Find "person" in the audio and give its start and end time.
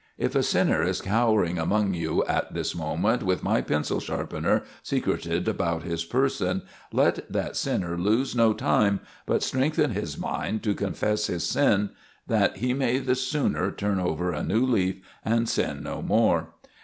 6.05-6.63